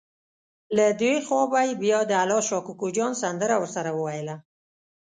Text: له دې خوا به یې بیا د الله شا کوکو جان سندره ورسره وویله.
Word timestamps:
له 0.77 0.87
دې 1.01 1.13
خوا 1.25 1.41
به 1.51 1.59
یې 1.67 1.73
بیا 1.83 1.99
د 2.07 2.11
الله 2.23 2.41
شا 2.47 2.59
کوکو 2.67 2.87
جان 2.97 3.11
سندره 3.21 3.55
ورسره 3.59 3.89
وویله. 3.93 4.35